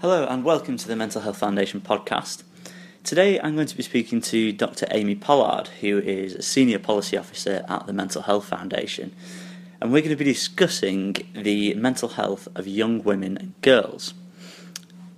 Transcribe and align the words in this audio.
Hello, 0.00 0.26
and 0.26 0.44
welcome 0.44 0.76
to 0.76 0.86
the 0.86 0.94
Mental 0.94 1.22
Health 1.22 1.38
Foundation 1.38 1.80
podcast. 1.80 2.42
Today 3.02 3.40
I'm 3.40 3.54
going 3.54 3.66
to 3.66 3.76
be 3.78 3.82
speaking 3.82 4.20
to 4.20 4.52
Dr. 4.52 4.86
Amy 4.90 5.14
Pollard, 5.14 5.68
who 5.80 6.00
is 6.00 6.34
a 6.34 6.42
Senior 6.42 6.78
Policy 6.78 7.16
Officer 7.16 7.64
at 7.66 7.86
the 7.86 7.94
Mental 7.94 8.20
Health 8.20 8.44
Foundation, 8.46 9.16
and 9.80 9.90
we're 9.90 10.02
going 10.02 10.10
to 10.10 10.22
be 10.22 10.30
discussing 10.30 11.16
the 11.32 11.72
mental 11.76 12.10
health 12.10 12.46
of 12.54 12.68
young 12.68 13.04
women 13.04 13.38
and 13.38 13.54
girls. 13.62 14.12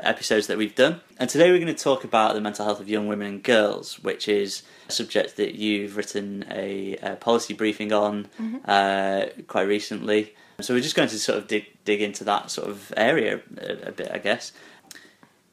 episodes 0.07 0.47
that 0.47 0.59
we've 0.59 0.75
done. 0.75 1.01
And 1.19 1.29
today 1.29 1.51
we're 1.51 1.59
going 1.59 1.75
to 1.75 1.83
talk 1.83 2.05
about 2.05 2.35
the 2.35 2.41
mental 2.41 2.65
health 2.65 2.81
of 2.81 2.89
young 2.89 3.09
women 3.09 3.27
and 3.27 3.43
girls, 3.43 3.99
which 4.03 4.29
is 4.29 4.63
a 4.89 4.93
subject 4.93 5.37
that 5.37 5.55
you've 5.55 5.97
written 5.97 6.45
a, 6.51 6.97
a 7.03 7.17
policy 7.17 7.55
briefing 7.55 7.93
on 7.93 8.29
uh, 8.65 9.27
quite 9.47 9.63
recently. 9.69 10.35
So 10.61 10.75
we're 10.75 10.81
just 10.81 10.97
going 10.97 11.09
to 11.09 11.19
sort 11.19 11.39
of 11.39 11.49
dig, 11.49 11.67
dig 11.85 12.01
into 12.01 12.25
that 12.25 12.51
sort 12.51 12.69
of 12.69 12.93
area 12.97 13.41
a, 13.59 13.89
a 13.89 13.93
bit, 13.93 14.11
I 14.11 14.19
guess. 14.19 14.53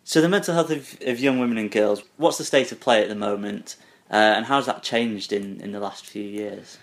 So 0.06 0.22
the 0.22 0.30
mental 0.30 0.54
health 0.54 0.70
of, 0.70 0.98
of 1.06 1.20
young 1.20 1.40
women 1.40 1.58
and 1.58 1.72
girls, 1.72 2.04
what's 2.18 2.38
the 2.38 2.44
state 2.44 2.72
of 2.72 2.80
play 2.80 3.02
at 3.02 3.10
the 3.10 3.16
moment? 3.16 3.78
Uh, 4.12 4.16
and 4.16 4.46
how's 4.46 4.66
that 4.66 4.84
changed 4.84 5.34
in, 5.34 5.60
in 5.62 5.72
the 5.72 5.80
last 5.80 6.06
few 6.06 6.24
years? 6.24 6.78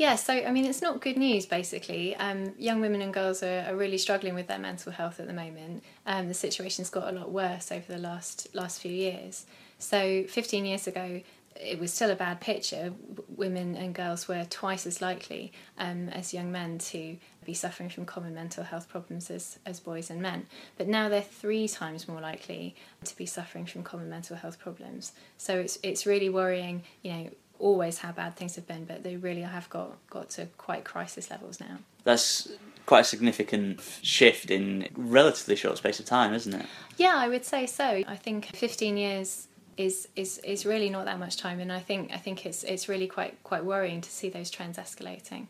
Yeah, 0.00 0.16
so 0.16 0.32
I 0.32 0.50
mean, 0.50 0.64
it's 0.64 0.80
not 0.80 1.02
good 1.02 1.18
news 1.18 1.44
basically. 1.44 2.16
Um, 2.16 2.54
young 2.56 2.80
women 2.80 3.02
and 3.02 3.12
girls 3.12 3.42
are, 3.42 3.66
are 3.68 3.76
really 3.76 3.98
struggling 3.98 4.34
with 4.34 4.46
their 4.46 4.58
mental 4.58 4.92
health 4.92 5.20
at 5.20 5.26
the 5.26 5.34
moment. 5.34 5.84
Um, 6.06 6.26
the 6.26 6.32
situation's 6.32 6.88
got 6.88 7.12
a 7.12 7.12
lot 7.12 7.30
worse 7.30 7.70
over 7.70 7.92
the 7.92 7.98
last 7.98 8.48
last 8.54 8.80
few 8.80 8.90
years. 8.90 9.44
So, 9.78 10.24
15 10.26 10.64
years 10.64 10.86
ago, 10.86 11.20
it 11.54 11.78
was 11.78 11.92
still 11.92 12.10
a 12.10 12.14
bad 12.14 12.40
picture. 12.40 12.94
Women 13.36 13.76
and 13.76 13.94
girls 13.94 14.26
were 14.26 14.46
twice 14.48 14.86
as 14.86 15.02
likely 15.02 15.52
um, 15.76 16.08
as 16.08 16.32
young 16.32 16.50
men 16.50 16.78
to 16.78 17.18
be 17.44 17.52
suffering 17.52 17.90
from 17.90 18.06
common 18.06 18.34
mental 18.34 18.64
health 18.64 18.88
problems 18.88 19.30
as, 19.30 19.58
as 19.66 19.80
boys 19.80 20.08
and 20.08 20.22
men. 20.22 20.46
But 20.78 20.88
now 20.88 21.10
they're 21.10 21.20
three 21.20 21.68
times 21.68 22.08
more 22.08 22.22
likely 22.22 22.74
to 23.04 23.14
be 23.16 23.26
suffering 23.26 23.66
from 23.66 23.82
common 23.82 24.08
mental 24.08 24.36
health 24.36 24.58
problems. 24.58 25.12
So 25.36 25.58
it's 25.58 25.78
it's 25.82 26.06
really 26.06 26.30
worrying. 26.30 26.84
You 27.02 27.12
know, 27.12 27.30
always 27.60 27.98
how 27.98 28.12
bad 28.12 28.36
things 28.36 28.56
have 28.56 28.66
been, 28.66 28.84
but 28.84 29.02
they 29.02 29.16
really 29.16 29.42
have 29.42 29.68
got 29.70 29.96
got 30.08 30.30
to 30.30 30.46
quite 30.58 30.84
crisis 30.84 31.30
levels 31.30 31.60
now. 31.60 31.78
That's 32.04 32.48
quite 32.86 33.00
a 33.00 33.04
significant 33.04 33.80
shift 34.02 34.50
in 34.50 34.88
relatively 34.96 35.54
short 35.54 35.78
space 35.78 36.00
of 36.00 36.06
time, 36.06 36.34
isn't 36.34 36.54
it? 36.54 36.66
Yeah, 36.96 37.14
I 37.16 37.28
would 37.28 37.44
say 37.44 37.66
so. 37.66 37.84
I 37.84 38.16
think 38.16 38.46
15 38.46 38.96
years 38.96 39.48
is 39.76 40.08
is 40.16 40.38
is 40.38 40.66
really 40.66 40.90
not 40.90 41.04
that 41.04 41.18
much 41.18 41.36
time, 41.36 41.60
and 41.60 41.72
I 41.72 41.80
think 41.80 42.10
I 42.12 42.16
think 42.16 42.44
it's 42.46 42.64
it's 42.64 42.88
really 42.88 43.06
quite 43.06 43.42
quite 43.44 43.64
worrying 43.64 44.00
to 44.00 44.10
see 44.10 44.28
those 44.28 44.50
trends 44.50 44.78
escalating. 44.78 45.46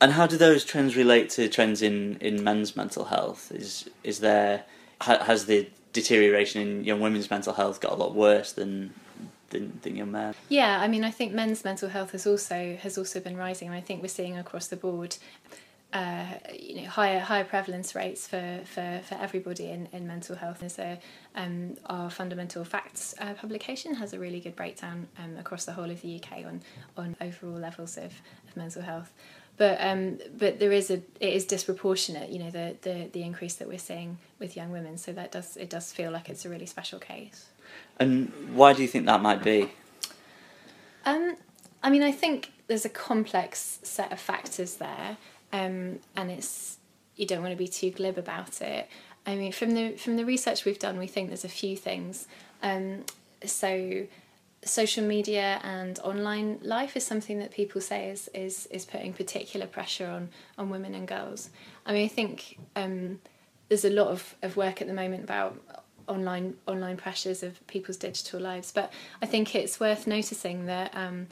And 0.00 0.12
how 0.12 0.26
do 0.26 0.38
those 0.38 0.64
trends 0.64 0.96
relate 0.96 1.28
to 1.30 1.46
trends 1.48 1.82
in, 1.82 2.16
in 2.22 2.42
men's 2.42 2.74
mental 2.74 3.04
health? 3.04 3.52
Is 3.52 3.90
is 4.02 4.20
there 4.20 4.64
ha, 5.02 5.22
has 5.24 5.46
the 5.46 5.68
deterioration 5.92 6.62
in 6.62 6.84
young 6.84 7.00
women's 7.00 7.30
mental 7.30 7.52
health 7.52 7.80
got 7.80 7.92
a 7.92 7.96
lot 7.96 8.14
worse 8.14 8.52
than 8.52 8.94
than, 9.50 9.78
than 9.82 10.10
men? 10.10 10.34
Yeah, 10.48 10.80
I 10.80 10.88
mean, 10.88 11.04
I 11.04 11.10
think 11.10 11.32
men's 11.32 11.64
mental 11.64 11.88
health 11.88 12.12
has 12.12 12.26
also 12.26 12.76
has 12.80 12.96
also 12.96 13.20
been 13.20 13.36
rising, 13.36 13.68
and 13.68 13.76
I 13.76 13.80
think 13.80 14.02
we're 14.02 14.08
seeing 14.08 14.38
across 14.38 14.68
the 14.68 14.76
board, 14.76 15.16
uh, 15.92 16.24
you 16.52 16.82
know, 16.82 16.88
higher 16.88 17.20
higher 17.20 17.44
prevalence 17.44 17.94
rates 17.94 18.26
for, 18.26 18.60
for, 18.64 19.00
for 19.04 19.14
everybody 19.16 19.70
in, 19.70 19.88
in 19.92 20.06
mental 20.06 20.36
health. 20.36 20.60
There's 20.60 20.78
a 20.78 20.98
um, 21.34 21.76
our 21.86 22.10
fundamental 22.10 22.64
facts 22.64 23.14
uh, 23.20 23.34
publication 23.34 23.94
has 23.94 24.12
a 24.12 24.18
really 24.18 24.40
good 24.40 24.56
breakdown 24.56 25.08
um, 25.18 25.36
across 25.36 25.64
the 25.64 25.72
whole 25.72 25.90
of 25.90 26.00
the 26.00 26.16
UK 26.16 26.46
on 26.46 26.62
on 26.96 27.16
overall 27.20 27.58
levels 27.58 27.96
of, 27.96 28.12
of 28.48 28.56
mental 28.56 28.82
health. 28.82 29.12
But 29.60 29.76
um, 29.82 30.18
but 30.38 30.58
there 30.58 30.72
is 30.72 30.90
a 30.90 31.02
it 31.20 31.34
is 31.34 31.44
disproportionate, 31.44 32.30
you 32.30 32.38
know, 32.38 32.50
the, 32.50 32.76
the 32.80 33.10
the 33.12 33.22
increase 33.22 33.56
that 33.56 33.68
we're 33.68 33.76
seeing 33.76 34.16
with 34.38 34.56
young 34.56 34.72
women. 34.72 34.96
So 34.96 35.12
that 35.12 35.32
does 35.32 35.58
it 35.58 35.68
does 35.68 35.92
feel 35.92 36.10
like 36.10 36.30
it's 36.30 36.46
a 36.46 36.48
really 36.48 36.64
special 36.64 36.98
case. 36.98 37.44
And 37.98 38.32
why 38.54 38.72
do 38.72 38.80
you 38.80 38.88
think 38.88 39.04
that 39.04 39.20
might 39.20 39.42
be? 39.42 39.70
Um, 41.04 41.36
I 41.82 41.90
mean, 41.90 42.02
I 42.02 42.10
think 42.10 42.52
there's 42.68 42.86
a 42.86 42.88
complex 42.88 43.80
set 43.82 44.10
of 44.10 44.18
factors 44.18 44.76
there, 44.76 45.18
um, 45.52 45.98
and 46.16 46.30
it's 46.30 46.78
you 47.16 47.26
don't 47.26 47.42
want 47.42 47.52
to 47.52 47.58
be 47.58 47.68
too 47.68 47.90
glib 47.90 48.16
about 48.16 48.62
it. 48.62 48.88
I 49.26 49.34
mean, 49.34 49.52
from 49.52 49.72
the 49.72 49.90
from 49.98 50.16
the 50.16 50.24
research 50.24 50.64
we've 50.64 50.78
done, 50.78 50.98
we 50.98 51.06
think 51.06 51.28
there's 51.28 51.44
a 51.44 51.50
few 51.50 51.76
things. 51.76 52.26
Um, 52.62 53.04
so, 53.44 54.06
social 54.62 55.04
media 55.04 55.58
and 55.62 55.98
online 56.00 56.58
life 56.62 56.96
is 56.96 57.06
something 57.06 57.38
that 57.38 57.50
people 57.50 57.80
say 57.80 58.10
is 58.10 58.28
is 58.34 58.66
is 58.66 58.84
putting 58.84 59.12
particular 59.12 59.66
pressure 59.66 60.06
on 60.06 60.28
on 60.58 60.70
women 60.70 60.94
and 60.94 61.08
girls. 61.08 61.50
I 61.86 61.92
mean, 61.92 62.04
I 62.04 62.08
think 62.08 62.58
um, 62.76 63.20
there's 63.68 63.84
a 63.84 63.90
lot 63.90 64.08
of, 64.08 64.34
of 64.42 64.56
work 64.56 64.82
at 64.82 64.88
the 64.88 64.94
moment 64.94 65.24
about 65.24 65.58
online 66.06 66.56
online 66.66 66.96
pressures 66.96 67.42
of 67.42 67.66
people's 67.68 67.96
digital 67.96 68.40
lives, 68.40 68.72
but 68.72 68.92
I 69.22 69.26
think 69.26 69.54
it's 69.54 69.80
worth 69.80 70.06
noticing 70.06 70.66
that 70.66 70.94
um, 70.94 71.28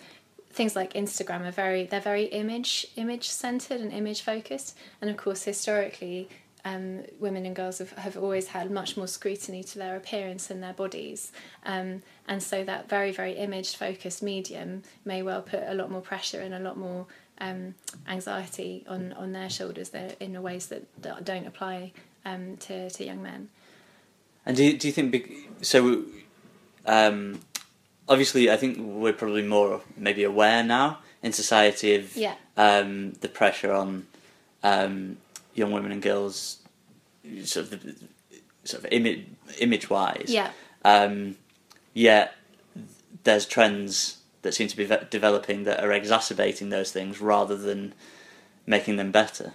things 0.51 0.75
like 0.75 0.95
Instagram 0.95 1.47
are 1.47 1.51
very 1.51 1.85
they're 1.85 2.01
very 2.01 2.25
image 2.25 2.87
image 2.97 3.29
centered 3.29 3.81
and 3.81 3.93
image 3.93 4.23
focused, 4.23 4.77
and 5.01 5.11
of 5.11 5.17
course 5.17 5.43
historically. 5.43 6.29
Um, 6.69 7.05
women 7.21 7.43
and 7.47 7.57
girls 7.57 7.79
have, 7.79 7.93
have 7.93 8.17
always 8.25 8.47
had 8.49 8.71
much 8.71 8.97
more 8.99 9.09
scrutiny 9.09 9.63
to 9.71 9.79
their 9.79 9.97
appearance 9.97 10.51
and 10.53 10.61
their 10.63 10.73
bodies, 10.85 11.33
um, 11.65 12.03
and 12.31 12.43
so 12.43 12.57
that 12.65 12.89
very 12.89 13.13
very 13.21 13.35
image 13.47 13.71
focused 13.77 14.23
medium 14.23 14.83
may 15.05 15.21
well 15.23 15.43
put 15.53 15.63
a 15.67 15.75
lot 15.81 15.89
more 15.91 16.03
pressure 16.13 16.41
and 16.47 16.55
a 16.55 16.59
lot 16.69 16.77
more 16.77 17.07
um, 17.41 17.75
anxiety 18.07 18.85
on, 18.89 19.13
on 19.13 19.33
their 19.33 19.51
shoulders 19.51 19.91
in 20.21 20.43
ways 20.43 20.67
that, 20.67 20.83
that 21.03 21.25
don't 21.25 21.47
apply 21.47 21.93
um, 22.25 22.57
to, 22.59 22.91
to 22.91 23.05
young 23.05 23.23
men. 23.23 23.49
And 24.45 24.57
do 24.57 24.65
you, 24.65 24.79
do 24.79 24.89
you 24.89 24.93
think 24.93 25.11
so? 25.63 26.05
Um, 26.87 27.41
obviously, 28.09 28.51
I 28.51 28.57
think 28.57 28.79
we're 28.79 29.13
probably 29.13 29.43
more 29.43 29.83
maybe 29.97 30.25
aware 30.25 30.65
now 30.65 30.99
in 31.23 31.33
society 31.33 31.95
of 31.95 32.17
Yeah. 32.17 32.35
um, 32.57 33.13
the 33.21 33.29
pressure 33.29 33.73
on 33.73 34.07
um, 34.63 35.19
young 35.59 35.73
women 35.73 35.93
and 35.93 36.01
girls, 36.01 36.59
sort 37.45 37.73
of 37.73 37.85
sort 38.65 38.85
of 38.85 38.93
image 38.93 39.27
image 39.59 39.91
wise. 39.91 40.27
Yeah. 40.29 40.51
Um, 40.85 41.37
yet 41.93 42.35
there's 43.25 43.47
trends 43.47 44.19
that 44.43 44.55
seem 44.55 44.69
to 44.69 44.77
be 44.77 44.89
developing 45.11 45.65
that 45.65 45.83
are 45.83 45.93
exacerbating 45.93 46.71
those 46.71 46.93
things 46.93 47.21
rather 47.21 47.57
than 47.57 47.95
making 48.67 48.97
them 48.97 49.11
better. 49.11 49.53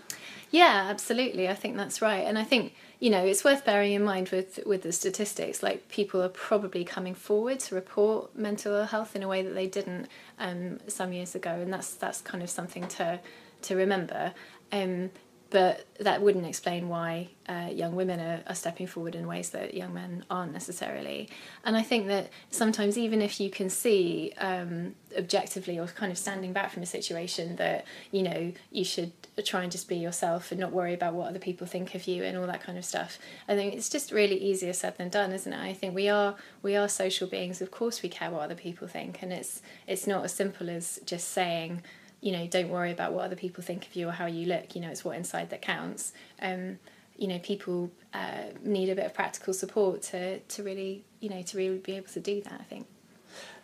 Yeah, 0.51 0.85
absolutely. 0.87 1.49
I 1.49 1.55
think 1.55 1.77
that's 1.77 1.99
right. 1.99 2.23
And 2.27 2.37
I 2.37 2.43
think, 2.43 2.75
you 2.99 3.09
know, 3.09 3.25
it's 3.25 3.43
worth 3.43 3.65
bearing 3.65 3.93
in 3.93 4.03
mind 4.03 4.29
with, 4.29 4.59
with 4.67 4.83
the 4.83 4.91
statistics, 4.91 5.63
like 5.63 5.89
people 5.89 6.21
are 6.21 6.29
probably 6.29 6.83
coming 6.83 7.15
forward 7.15 7.59
to 7.61 7.75
report 7.75 8.35
mental 8.35 8.73
ill 8.75 8.85
health 8.85 9.15
in 9.15 9.23
a 9.23 9.27
way 9.27 9.41
that 9.41 9.55
they 9.55 9.65
didn't 9.65 10.07
um, 10.37 10.79
some 10.87 11.11
years 11.11 11.33
ago. 11.33 11.49
And 11.49 11.73
that's 11.73 11.95
that's 11.95 12.21
kind 12.21 12.43
of 12.43 12.51
something 12.51 12.87
to 12.89 13.19
to 13.63 13.75
remember. 13.75 14.33
Um, 14.71 15.09
but 15.53 15.85
that 15.99 16.23
wouldn't 16.23 16.47
explain 16.47 16.89
why 16.89 17.29
uh, 17.47 17.69
young 17.71 17.95
women 17.95 18.19
are, 18.19 18.41
are 18.47 18.55
stepping 18.55 18.87
forward 18.87 19.13
in 19.13 19.27
ways 19.27 19.51
that 19.51 19.75
young 19.75 19.93
men 19.93 20.25
aren't 20.27 20.51
necessarily. 20.51 21.29
And 21.63 21.77
I 21.77 21.83
think 21.83 22.07
that 22.07 22.31
sometimes, 22.49 22.97
even 22.97 23.21
if 23.21 23.39
you 23.39 23.51
can 23.51 23.69
see 23.69 24.33
um, 24.39 24.95
objectively 25.15 25.77
or 25.77 25.85
kind 25.85 26.11
of 26.11 26.17
standing 26.17 26.53
back 26.53 26.71
from 26.71 26.81
a 26.81 26.87
situation 26.87 27.57
that, 27.57 27.85
you 28.09 28.23
know, 28.23 28.51
you 28.71 28.83
should 28.83 29.11
try 29.45 29.61
and 29.61 29.71
just 29.71 29.87
be 29.87 29.95
yourself 29.95 30.51
and 30.51 30.59
not 30.59 30.71
worry 30.71 30.95
about 30.95 31.13
what 31.13 31.29
other 31.29 31.37
people 31.37 31.67
think 31.67 31.93
of 31.93 32.07
you 32.07 32.23
and 32.23 32.35
all 32.35 32.47
that 32.47 32.63
kind 32.63 32.79
of 32.79 32.83
stuff. 32.83 33.19
I 33.47 33.53
think 33.53 33.75
it's 33.75 33.89
just 33.89 34.11
really 34.11 34.37
easier 34.37 34.73
said 34.73 34.97
than 34.97 35.09
done, 35.09 35.33
isn't 35.33 35.53
it? 35.53 35.59
I 35.59 35.73
think 35.73 35.93
we 35.93 36.09
are 36.09 36.35
we 36.63 36.75
are 36.75 36.89
social 36.89 37.27
beings. 37.27 37.61
Of 37.61 37.69
course, 37.69 38.01
we 38.01 38.09
care 38.09 38.31
what 38.31 38.41
other 38.41 38.55
people 38.55 38.87
think, 38.87 39.21
and 39.21 39.31
it's 39.31 39.61
it's 39.85 40.07
not 40.07 40.25
as 40.25 40.33
simple 40.33 40.67
as 40.67 40.99
just 41.05 41.29
saying 41.29 41.83
you 42.23 42.31
know, 42.31 42.47
don't 42.47 42.69
worry 42.69 42.91
about 42.91 43.11
what 43.11 43.25
other 43.25 43.35
people 43.35 43.61
think 43.61 43.85
of 43.85 43.95
you 43.97 44.07
or 44.07 44.13
how 44.13 44.25
you 44.25 44.47
look. 44.47 44.75
You 44.75 44.81
know, 44.81 44.89
it's 44.89 45.03
what 45.03 45.17
inside 45.17 45.49
that 45.49 45.61
counts. 45.61 46.13
Um, 46.41 46.79
you 47.17 47.27
know, 47.27 47.37
people 47.39 47.91
uh, 48.13 48.45
need 48.63 48.89
a 48.89 48.95
bit 48.95 49.05
of 49.05 49.13
practical 49.13 49.53
support 49.53 50.01
to, 50.03 50.39
to 50.39 50.63
really, 50.63 51.03
you 51.19 51.29
know, 51.29 51.41
to 51.41 51.57
really 51.57 51.77
be 51.79 51.97
able 51.97 52.07
to 52.07 52.21
do 52.21 52.41
that. 52.41 52.61
I 52.61 52.63
think. 52.63 52.87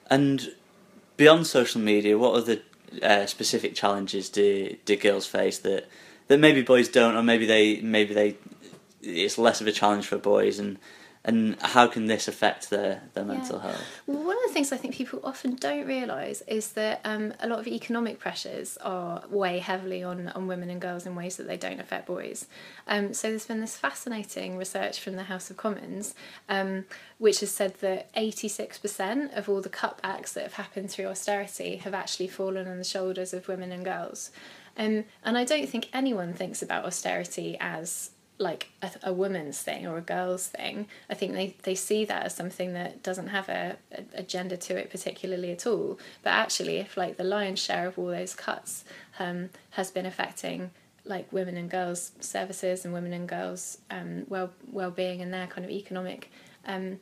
And 0.09 0.51
beyond 1.15 1.47
social 1.47 1.79
media, 1.79 2.17
what 2.17 2.35
other 2.35 2.59
uh, 3.01 3.25
specific 3.27 3.75
challenges 3.75 4.27
do 4.29 4.75
do 4.83 4.97
girls 4.97 5.25
face 5.25 5.57
that 5.59 5.87
that 6.27 6.39
maybe 6.39 6.61
boys 6.61 6.89
don't, 6.89 7.15
or 7.15 7.23
maybe 7.23 7.45
they 7.45 7.79
maybe 7.79 8.13
they 8.13 8.35
it's 9.01 9.37
less 9.37 9.61
of 9.61 9.67
a 9.67 9.71
challenge 9.71 10.05
for 10.05 10.17
boys, 10.17 10.59
and 10.59 10.77
and 11.25 11.57
how 11.61 11.85
can 11.87 12.05
this 12.07 12.27
affect 12.29 12.69
their, 12.69 13.01
their 13.13 13.25
Yeah. 13.25 13.33
mental 13.33 13.59
health? 13.59 13.81
Well, 14.07 14.23
one 14.23 14.37
of 14.37 14.43
the 14.47 14.53
things 14.53 14.71
I 14.71 14.77
think 14.77 14.95
people 14.95 15.19
often 15.23 15.55
don't 15.55 15.85
realise 15.85 16.41
is 16.47 16.71
that 16.73 17.01
um, 17.03 17.33
a 17.41 17.47
lot 17.47 17.59
of 17.59 17.67
economic 17.67 18.19
pressures 18.19 18.77
are 18.77 19.23
weigh 19.29 19.59
heavily 19.59 20.01
on, 20.01 20.29
on 20.29 20.47
women 20.47 20.69
and 20.69 20.79
girls 20.79 21.05
in 21.05 21.15
ways 21.15 21.35
that 21.35 21.45
they 21.47 21.57
don't 21.57 21.79
affect 21.81 22.07
boys. 22.07 22.47
Um, 22.87 23.13
so 23.13 23.29
there's 23.29 23.45
been 23.45 23.59
this 23.59 23.75
fascinating 23.75 24.57
research 24.57 24.99
from 25.01 25.17
the 25.17 25.23
House 25.23 25.49
of 25.49 25.57
Commons, 25.57 26.15
um, 26.47 26.85
which 27.17 27.41
has 27.41 27.51
said 27.51 27.75
that 27.81 28.13
86% 28.13 29.37
of 29.37 29.49
all 29.49 29.61
the 29.61 29.69
cutbacks 29.69 30.33
that 30.33 30.43
have 30.43 30.53
happened 30.53 30.89
through 30.89 31.07
austerity 31.07 31.77
have 31.77 31.93
actually 31.93 32.27
fallen 32.29 32.67
on 32.67 32.77
the 32.77 32.83
shoulders 32.85 33.33
of 33.33 33.47
women 33.49 33.71
and 33.73 33.83
girls. 33.83 34.31
Um, 34.77 35.03
and 35.25 35.37
I 35.37 35.43
don't 35.43 35.67
think 35.67 35.89
anyone 35.91 36.33
thinks 36.33 36.61
about 36.61 36.85
austerity 36.85 37.57
as 37.59 38.11
like 38.39 38.69
a, 38.81 38.89
a 39.03 39.13
woman's 39.13 39.61
thing 39.61 39.85
or 39.85 39.97
a 39.97 40.01
girl's 40.01 40.47
thing. 40.47 40.87
I 41.09 41.13
think 41.13 41.33
they, 41.33 41.55
they 41.63 41.75
see 41.75 42.05
that 42.05 42.23
as 42.23 42.35
something 42.35 42.73
that 42.73 43.03
doesn't 43.03 43.27
have 43.27 43.49
a, 43.49 43.77
a, 43.91 44.03
a 44.15 44.23
gender 44.23 44.55
to 44.55 44.77
it 44.77 44.89
particularly 44.89 45.51
at 45.51 45.67
all. 45.67 45.99
But 46.23 46.31
actually, 46.31 46.77
if 46.77 46.97
like 46.97 47.17
the 47.17 47.23
lion's 47.23 47.59
share 47.59 47.87
of 47.87 47.99
all 47.99 48.07
those 48.07 48.33
cuts 48.33 48.85
um, 49.19 49.49
has 49.71 49.91
been 49.91 50.05
affecting 50.05 50.71
like 51.05 51.31
women 51.31 51.57
and 51.57 51.69
girls 51.69 52.11
services 52.19 52.85
and 52.85 52.93
women 52.93 53.13
and 53.13 53.27
girls 53.27 53.79
um, 53.89 54.25
well 54.29 54.51
well 54.71 54.91
being 54.91 55.21
and 55.21 55.33
their 55.33 55.47
kind 55.47 55.65
of 55.65 55.71
economic 55.71 56.31
um, 56.65 56.99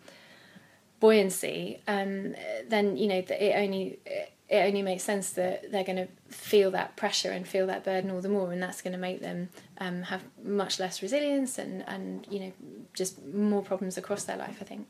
buoyancy, 1.00 1.80
um, 1.88 2.36
then 2.68 2.98
you 2.98 3.08
know 3.08 3.24
it 3.30 3.54
only 3.56 4.00
it 4.06 4.32
only 4.52 4.82
makes 4.82 5.04
sense 5.04 5.32
that 5.32 5.72
they're 5.72 5.84
going 5.84 5.98
to 5.98 6.08
feel 6.30 6.72
that 6.72 6.96
pressure 6.96 7.32
and 7.32 7.48
feel 7.48 7.68
that 7.68 7.84
burden 7.84 8.10
all 8.12 8.22
the 8.22 8.30
more, 8.30 8.52
and 8.52 8.62
that's 8.64 8.82
going 8.82 8.94
to 8.94 9.00
make 9.00 9.22
them 9.22 9.50
um, 9.80 10.04
have 10.04 10.24
much 10.44 10.80
less 10.80 11.02
resilience 11.02 11.58
and 11.58 11.84
and 11.88 12.26
you 12.30 12.40
know 12.40 12.52
just 12.94 13.24
more 13.26 13.62
problems 13.62 13.98
across 13.98 14.24
their 14.24 14.38
life. 14.38 14.58
I 14.62 14.64
think. 14.64 14.88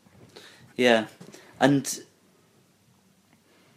Yeah, 0.75 1.07
and 1.59 2.00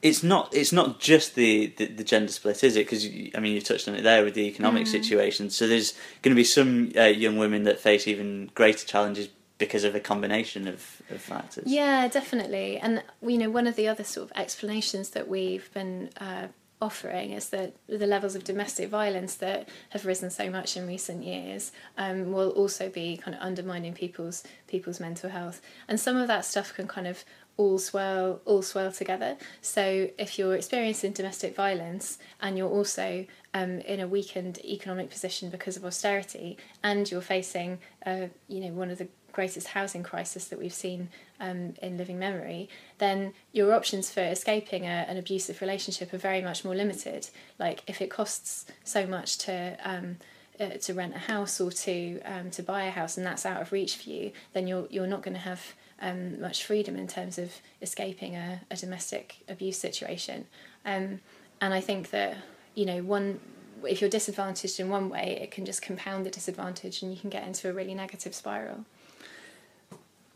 it's 0.03 0.23
not 0.23 0.55
it's 0.55 0.73
not 0.73 1.01
just 1.01 1.35
the, 1.35 1.67
the, 1.77 1.87
the 1.87 2.05
gender 2.05 2.33
split, 2.33 2.65
is 2.65 2.77
it? 2.77 2.81
Because 2.87 3.07
I 3.35 3.41
mean, 3.41 3.53
you 3.55 3.61
touched 3.61 3.89
on 3.89 3.95
it 3.95 4.03
there 4.03 4.25
with 4.25 4.35
the 4.35 4.47
economic 4.47 4.85
Mm. 4.85 4.91
situation. 4.91 5.51
So 5.51 5.67
there's 5.67 5.93
going 6.23 6.35
to 6.35 6.41
be 6.41 6.45
some 6.45 6.93
uh, 6.97 7.05
young 7.05 7.37
women 7.37 7.65
that 7.65 7.81
face 7.81 8.07
even 8.09 8.51
greater 8.55 8.87
challenges 8.87 9.29
because 9.61 9.85
of 9.85 9.95
a 9.95 10.01
combination 10.01 10.67
of, 10.67 11.03
of 11.11 11.21
factors. 11.21 11.65
Yeah, 11.67 12.09
definitely. 12.09 12.79
And 12.79 13.05
you 13.23 13.39
know, 13.39 13.51
one 13.51 13.69
of 13.69 13.77
the 13.77 13.87
other 13.87 14.03
sort 14.03 14.31
of 14.31 14.37
explanations 14.37 15.11
that 15.11 15.29
we've 15.29 15.73
been 15.73 16.11
uh, 16.17 16.49
offering 16.83 17.33
is 17.33 17.51
that 17.51 17.75
the 17.87 18.07
levels 18.07 18.35
of 18.35 18.43
domestic 18.43 18.89
violence 18.89 19.35
that 19.37 19.69
have 19.91 20.07
risen 20.07 20.31
so 20.31 20.51
much 20.51 20.77
in 20.77 20.87
recent 20.87 21.23
years 21.23 21.73
um, 21.99 22.33
will 22.33 22.51
also 22.51 22.89
be 22.89 23.19
kind 23.19 23.37
of 23.37 23.43
undermining 23.43 23.93
people's 23.93 24.43
people's 24.67 24.99
mental 24.99 25.31
health. 25.31 25.61
And 25.87 26.01
some 26.01 26.17
of 26.17 26.27
that 26.29 26.45
stuff 26.45 26.75
can 26.75 26.89
kind 26.89 27.07
of 27.07 27.25
all 27.57 27.79
swirl 27.79 28.41
all 28.47 28.63
swirl 28.63 28.91
together. 28.91 29.37
So 29.61 30.09
if 30.17 30.39
you're 30.39 30.55
experiencing 30.55 31.13
domestic 31.13 31.55
violence 31.55 32.19
and 32.41 32.57
you're 32.57 32.71
also 32.71 33.27
um, 33.53 33.81
in 33.81 34.01
a 34.01 34.09
weakened 34.09 34.59
economic 34.65 35.11
position 35.11 35.51
because 35.51 35.77
of 35.77 35.85
austerity, 35.85 36.57
and 36.83 37.11
you're 37.11 37.21
facing 37.21 37.79
uh, 38.07 38.29
you 38.49 38.61
know 38.61 38.73
one 38.73 38.91
of 38.91 38.99
the 38.99 39.09
greatest 39.33 39.69
housing 39.69 40.03
crisis 40.03 40.47
that 40.47 40.59
we've 40.59 40.75
seen 40.75 41.09
um, 41.41 41.75
in 41.83 41.97
living 41.97 42.19
memory, 42.19 42.69
then 42.99 43.33
your 43.53 43.73
options 43.75 44.11
for 44.11 44.21
escaping 44.21 44.85
a, 44.85 45.07
an 45.09 45.17
abusive 45.17 45.61
relationship 45.61 46.13
are 46.13 46.19
very 46.19 46.43
much 46.43 46.65
more 46.65 46.75
limited. 46.75 47.29
Like 47.59 47.83
if 47.87 48.01
it 48.01 48.11
costs 48.11 48.67
so 48.85 49.07
much 49.07 49.39
to 49.39 49.77
um, 49.85 50.17
uh, 50.61 50.77
to 50.83 50.93
rent 50.93 51.15
a 51.15 51.19
house 51.19 51.61
or 51.61 51.71
to 51.71 52.21
um, 52.23 52.51
to 52.51 52.63
buy 52.63 52.85
a 52.85 52.91
house, 52.91 53.17
and 53.17 53.27
that's 53.27 53.47
out 53.47 53.63
of 53.63 53.73
reach 53.73 53.97
for 53.97 54.11
you, 54.11 54.33
then 54.53 54.67
you're 54.67 54.87
you're 54.91 55.07
not 55.07 55.23
going 55.23 55.35
to 55.35 55.41
have 55.41 55.75
um, 56.03 56.41
much 56.41 56.65
freedom 56.65 56.97
in 56.97 57.09
terms 57.09 57.39
of 57.39 57.53
escaping 57.81 58.37
a, 58.37 58.61
a 58.71 58.77
domestic 58.77 59.37
abuse 59.49 59.79
situation. 59.79 60.47
Um, 60.85 61.21
and 61.61 61.75
I 61.75 61.81
think 61.81 62.11
that 62.11 62.37
you 62.75 62.85
know 62.87 63.03
one 63.03 63.41
if 63.85 64.01
you're 64.01 64.11
disadvantaged 64.11 64.79
in 64.79 64.91
one 64.91 65.09
way, 65.09 65.39
it 65.41 65.51
can 65.51 65.65
just 65.65 65.83
compound 65.83 66.27
the 66.27 66.31
disadvantage, 66.31 67.03
and 67.03 67.13
you 67.13 67.19
can 67.19 67.31
get 67.31 67.47
into 67.47 67.69
a 67.71 67.73
really 67.73 67.95
negative 67.95 68.35
spiral. 68.35 68.85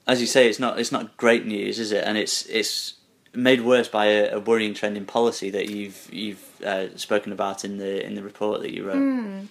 As 0.06 0.20
you 0.20 0.26
say, 0.26 0.48
it's 0.48 0.58
not 0.58 0.78
it's 0.78 0.92
not 0.92 1.16
great 1.16 1.46
news, 1.46 1.78
is 1.78 1.92
it? 1.92 2.04
And 2.04 2.18
it's 2.18 2.46
it's 2.46 2.94
made 3.32 3.62
worse 3.62 3.88
by 3.88 4.06
a, 4.06 4.36
a 4.36 4.40
worrying 4.40 4.74
trend 4.74 4.96
in 4.96 5.06
policy 5.06 5.50
that 5.50 5.68
you've 5.68 6.08
you've 6.12 6.62
uh, 6.62 6.96
spoken 6.96 7.32
about 7.32 7.64
in 7.64 7.78
the 7.78 8.04
in 8.04 8.14
the 8.14 8.22
report 8.22 8.60
that 8.60 8.72
you 8.72 8.86
wrote. 8.86 9.48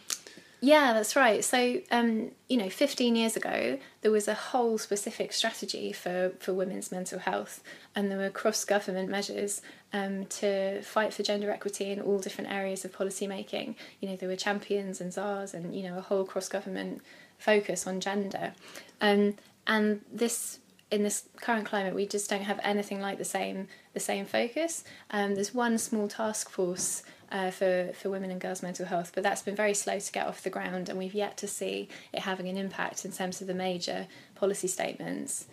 Yeah, 0.63 0.93
that's 0.93 1.17
right. 1.17 1.43
So, 1.43 1.81
um, 1.91 2.31
you 2.47 2.55
know, 2.55 2.69
15 2.69 3.17
years 3.17 3.35
ago, 3.35 3.77
there 3.99 4.11
was 4.11 4.29
a 4.29 4.33
whole 4.33 4.77
specific 4.77 5.33
strategy 5.33 5.91
for, 5.91 6.31
for 6.39 6.53
women's 6.53 6.89
mental 6.89 7.19
health, 7.19 7.61
and 7.93 8.09
there 8.09 8.17
were 8.17 8.29
cross 8.29 8.63
government 8.63 9.09
measures 9.09 9.61
um, 9.91 10.25
to 10.27 10.81
fight 10.81 11.13
for 11.13 11.21
gender 11.21 11.51
equity 11.51 11.91
in 11.91 11.99
all 11.99 12.17
different 12.17 12.49
areas 12.49 12.85
of 12.85 12.93
policy 12.93 13.27
making. 13.27 13.75
You 13.99 14.07
know, 14.07 14.15
there 14.15 14.29
were 14.29 14.37
champions 14.37 15.01
and 15.01 15.11
czars, 15.11 15.53
and, 15.53 15.75
you 15.75 15.83
know, 15.83 15.97
a 15.97 16.01
whole 16.01 16.23
cross 16.23 16.47
government 16.47 17.01
focus 17.37 17.85
on 17.85 17.99
gender. 17.99 18.53
Um, 19.01 19.35
and 19.67 20.01
this 20.11 20.59
in 20.91 21.01
this 21.01 21.27
current 21.41 21.65
climate, 21.65 21.95
we 21.95 22.05
just 22.05 22.29
don't 22.29 22.43
have 22.43 22.59
anything 22.63 23.01
like 23.01 23.17
the 23.17 23.25
same 23.25 23.67
the 23.93 23.99
same 23.99 24.25
focus. 24.25 24.83
Um, 25.09 25.33
there's 25.33 25.53
one 25.53 25.77
small 25.79 26.07
task 26.07 26.49
force 26.49 27.01
uh, 27.31 27.49
for 27.49 27.91
for 27.93 28.09
women 28.09 28.29
and 28.29 28.39
girls' 28.39 28.61
mental 28.61 28.85
health, 28.85 29.11
but 29.15 29.23
that's 29.23 29.41
been 29.41 29.55
very 29.55 29.73
slow 29.73 29.97
to 29.97 30.11
get 30.11 30.27
off 30.27 30.43
the 30.43 30.51
ground, 30.51 30.89
and 30.89 30.99
we've 30.99 31.15
yet 31.15 31.35
to 31.37 31.47
see 31.47 31.89
it 32.13 32.19
having 32.19 32.47
an 32.47 32.57
impact 32.57 33.05
in 33.05 33.11
terms 33.11 33.41
of 33.41 33.47
the 33.47 33.55
major 33.55 34.07
policy 34.35 34.67
statements. 34.67 35.47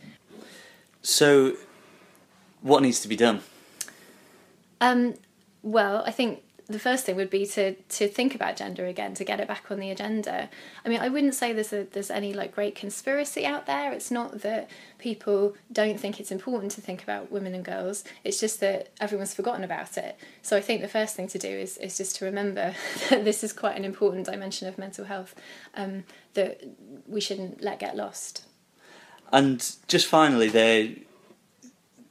So, 1.00 1.56
what 2.60 2.82
needs 2.82 3.00
to 3.00 3.08
be 3.08 3.16
done? 3.16 3.40
Um, 4.82 5.14
well, 5.62 6.02
I 6.06 6.10
think 6.10 6.42
the 6.70 6.78
first 6.78 7.05
thing 7.05 7.17
would 7.17 7.31
be 7.31 7.44
to 7.46 7.75
to 7.75 8.08
think 8.08 8.34
about 8.34 8.56
gender 8.56 8.87
again, 8.87 9.14
to 9.14 9.25
get 9.25 9.40
it 9.40 9.49
back 9.49 9.70
on 9.70 9.81
the 9.81 9.90
agenda. 9.90 10.49
I 10.84 10.88
mean, 10.88 11.00
I 11.00 11.08
wouldn't 11.08 11.34
say 11.34 11.52
there's 11.52 11.72
a 11.72 11.84
there's 11.84 12.11
any 12.11 12.32
like 12.32 12.55
great 12.55 12.75
conspiracy 12.75 13.44
out 13.44 13.67
there. 13.67 13.93
It's 13.93 14.11
not 14.11 14.43
that 14.43 14.70
people 14.99 15.56
don't 15.72 15.99
think 15.99 16.20
it's 16.20 16.31
important 16.31 16.72
to 16.72 16.81
think 16.81 17.02
about 17.02 17.32
women 17.32 17.55
and 17.55 17.64
girls. 17.64 18.05
It's 18.22 18.38
just 18.38 18.61
that 18.61 18.90
everyone's 19.00 19.34
forgotten 19.34 19.64
about 19.64 19.99
it. 19.99 20.19
So 20.43 20.56
I 20.56 20.61
think 20.61 20.81
the 20.81 20.88
first 20.88 21.17
thing 21.17 21.28
to 21.28 21.38
do 21.38 21.49
is 21.49 21.76
is 21.78 21.96
just 21.96 22.17
to 22.17 22.25
remember 22.25 22.75
that 23.11 23.25
this 23.25 23.43
is 23.43 23.52
quite 23.52 23.76
an 23.76 23.84
important 23.84 24.26
dimension 24.26 24.69
of 24.69 24.78
mental 24.78 25.06
health 25.06 25.34
um, 25.75 26.05
that 26.34 26.62
we 27.06 27.20
shouldn't 27.20 27.62
let 27.62 27.81
get 27.81 27.96
lost. 27.96 28.44
And 29.32 29.75
just 29.88 30.06
finally, 30.06 30.49
there 30.49 30.90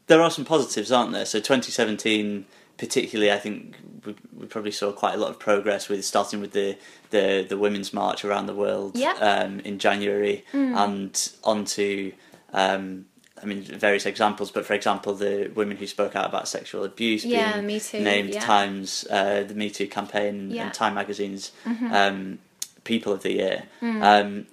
there 0.08 0.22
are 0.22 0.32
some 0.32 0.44
positives, 0.44 0.92
aren't 0.92 1.14
there? 1.14 1.26
So 1.26 1.40
2017, 1.40 2.46
particularly, 2.80 3.32
I 3.32 3.38
think 3.38 3.76
we, 4.06 4.16
we 4.36 4.46
probably 4.48 4.72
saw 4.72 4.92
quite 4.92 5.14
a 5.14 5.18
lot 5.18 5.30
of 5.30 5.38
progress 5.38 5.88
with 5.90 6.04
starting 6.06 6.40
with 6.42 6.54
the 6.54 6.78
the, 7.12 7.46
the 7.48 7.58
women's 7.58 7.94
march 7.94 8.24
around 8.26 8.46
the 8.48 8.56
world 8.56 8.96
Yeah. 8.96 9.14
um, 9.20 9.60
in 9.60 9.78
January, 9.80 10.46
and 10.54 11.32
onto. 11.44 12.14
Um, 12.54 13.06
I 13.42 13.46
mean, 13.46 13.62
various 13.64 14.06
examples, 14.06 14.52
but 14.52 14.66
for 14.66 14.74
example, 14.74 15.14
the 15.14 15.50
women 15.56 15.78
who 15.78 15.88
spoke 15.88 16.14
out 16.14 16.26
about 16.28 16.50
sexual 16.50 16.84
abuse 16.84 17.24
Yeah, 17.24 17.54
being 17.54 17.68
Me 17.68 17.80
Too, 17.80 18.02
named 18.02 18.34
yeah. 18.34 18.42
Times, 18.42 19.06
uh, 19.10 19.44
the 19.48 19.54
Me 19.56 19.70
Too 19.70 19.88
campaign, 19.88 20.36
and, 20.36 20.52
Yeah. 20.52 20.58
Mm-hmm. 20.58 20.66
and 20.68 20.74
Time 20.74 20.94
Magazine's 20.96 21.52
um, 21.90 22.40
People 22.84 23.14
of 23.14 23.24
the 23.24 23.32
Year. 23.32 23.64
Um, 23.82 24.46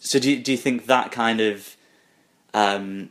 so, 0.00 0.18
do 0.18 0.30
you, 0.32 0.38
do 0.42 0.52
you 0.52 0.58
think 0.58 0.84
that 0.84 1.12
kind 1.12 1.40
of 1.40 1.76
um, 2.52 3.08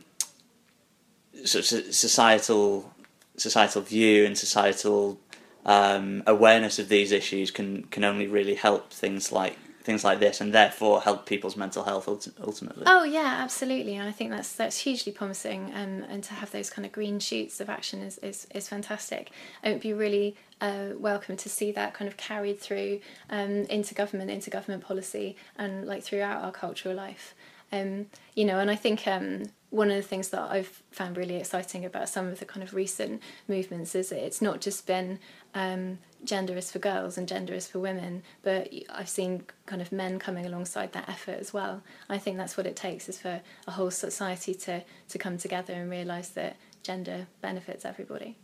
sort 1.44 1.72
of 1.72 1.92
societal 1.92 2.93
societal 3.36 3.82
view 3.82 4.24
and 4.24 4.36
societal 4.38 5.18
um, 5.66 6.22
awareness 6.26 6.78
of 6.78 6.88
these 6.88 7.12
issues 7.12 7.50
can 7.50 7.84
can 7.84 8.04
only 8.04 8.26
really 8.26 8.54
help 8.54 8.92
things 8.92 9.32
like 9.32 9.56
things 9.84 10.02
like 10.02 10.18
this, 10.18 10.40
and 10.40 10.52
therefore 10.52 11.02
help 11.02 11.26
people's 11.26 11.56
mental 11.56 11.84
health 11.84 12.06
ulti- 12.06 12.32
ultimately. 12.42 12.84
Oh 12.86 13.04
yeah, 13.04 13.38
absolutely, 13.42 13.96
and 13.96 14.08
I 14.08 14.12
think 14.12 14.30
that's 14.30 14.52
that's 14.54 14.78
hugely 14.78 15.12
promising. 15.12 15.70
Um, 15.74 16.04
and 16.08 16.24
to 16.24 16.34
have 16.34 16.50
those 16.50 16.70
kind 16.70 16.86
of 16.86 16.92
green 16.92 17.18
shoots 17.20 17.60
of 17.60 17.68
action 17.68 18.00
is 18.00 18.18
is, 18.18 18.46
is 18.54 18.68
fantastic. 18.68 19.30
It 19.62 19.70
would 19.70 19.80
be 19.80 19.92
really 19.92 20.36
uh, 20.60 20.90
welcome 20.96 21.36
to 21.36 21.48
see 21.48 21.70
that 21.72 21.94
kind 21.94 22.08
of 22.08 22.16
carried 22.16 22.58
through 22.60 23.00
um, 23.30 23.64
into 23.64 23.94
government, 23.94 24.30
into 24.30 24.50
government 24.50 24.82
policy, 24.82 25.36
and 25.58 25.86
like 25.86 26.02
throughout 26.02 26.42
our 26.42 26.52
cultural 26.52 26.94
life. 26.94 27.34
Um, 27.74 28.06
you 28.34 28.44
know, 28.44 28.58
and 28.58 28.70
I 28.70 28.76
think 28.76 29.06
um, 29.08 29.44
one 29.70 29.90
of 29.90 29.96
the 29.96 30.02
things 30.02 30.28
that 30.28 30.40
I've 30.40 30.82
found 30.92 31.16
really 31.16 31.36
exciting 31.36 31.84
about 31.84 32.08
some 32.08 32.28
of 32.28 32.38
the 32.38 32.44
kind 32.44 32.62
of 32.62 32.72
recent 32.72 33.20
movements 33.48 33.94
is 33.94 34.12
it's 34.12 34.40
not 34.40 34.60
just 34.60 34.86
been 34.86 35.18
um, 35.54 35.98
gender 36.22 36.56
is 36.56 36.70
for 36.70 36.78
girls 36.78 37.18
and 37.18 37.26
gender 37.26 37.54
is 37.54 37.66
for 37.66 37.80
women, 37.80 38.22
but 38.42 38.72
I've 38.88 39.08
seen 39.08 39.44
kind 39.66 39.82
of 39.82 39.90
men 39.90 40.20
coming 40.20 40.46
alongside 40.46 40.92
that 40.92 41.08
effort 41.08 41.38
as 41.40 41.52
well. 41.52 41.82
I 42.08 42.18
think 42.18 42.36
that's 42.36 42.56
what 42.56 42.66
it 42.66 42.76
takes 42.76 43.08
is 43.08 43.18
for 43.18 43.40
a 43.66 43.70
whole 43.70 43.90
society 43.90 44.54
to, 44.54 44.82
to 45.08 45.18
come 45.18 45.36
together 45.36 45.74
and 45.74 45.90
realise 45.90 46.28
that 46.30 46.56
gender 46.84 47.26
benefits 47.40 47.84
everybody. 47.84 48.36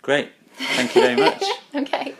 Great, 0.00 0.32
thank 0.56 0.94
you 0.94 1.02
very 1.02 1.16
much. 1.16 1.42
Okay. 1.74 2.14